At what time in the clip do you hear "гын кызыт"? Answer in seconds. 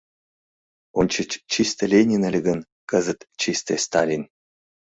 2.47-3.19